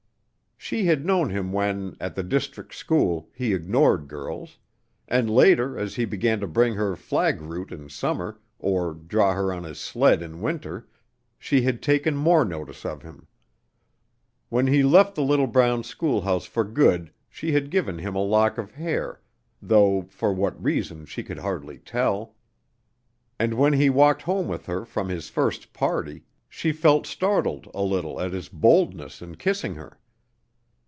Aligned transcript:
She 0.63 0.85
had 0.85 1.05
known 1.05 1.31
him 1.31 1.51
when, 1.51 1.97
at 1.99 2.13
the 2.15 2.23
district 2.23 2.75
school, 2.75 3.27
he 3.33 3.51
ignored 3.53 4.07
girls; 4.07 4.57
and 5.07 5.29
later, 5.29 5.77
as 5.77 5.95
he 5.95 6.05
began 6.05 6.39
to 6.39 6.47
bring 6.47 6.75
her 6.75 6.95
flag 6.95 7.41
root 7.41 7.71
in 7.71 7.89
summer, 7.89 8.39
or 8.59 8.93
draw 8.93 9.33
her 9.33 9.51
on 9.51 9.63
his 9.63 9.79
sled 9.79 10.21
in 10.21 10.39
winter, 10.39 10.87
she 11.39 11.63
had 11.63 11.81
taken 11.81 12.15
more 12.15 12.45
notice 12.45 12.85
of 12.85 13.01
him. 13.01 13.27
When 14.49 14.67
he 14.67 14.83
left 14.83 15.15
the 15.15 15.23
little 15.23 15.47
brown 15.47 15.83
schoolhouse 15.83 16.45
for 16.45 16.63
good 16.63 17.11
she 17.27 17.51
had 17.53 17.71
given 17.71 17.97
him 17.97 18.15
a 18.15 18.23
lock 18.23 18.57
of 18.59 18.71
hair, 18.73 19.19
though 19.61 20.03
for 20.09 20.31
what 20.31 20.63
reason 20.63 21.05
she 21.05 21.23
could 21.23 21.39
hardly 21.39 21.79
tell; 21.79 22.35
and 23.39 23.55
when 23.55 23.73
he 23.73 23.89
walked 23.89 24.21
home 24.21 24.47
with 24.47 24.67
her 24.67 24.85
from 24.85 25.09
his 25.09 25.27
first 25.27 25.73
party 25.73 26.23
she 26.47 26.71
felt 26.71 27.07
startled 27.07 27.67
a 27.73 27.81
little 27.81 28.21
at 28.21 28.31
his 28.31 28.47
boldness 28.47 29.21
in 29.23 29.35
kissing 29.35 29.73
her. 29.75 29.97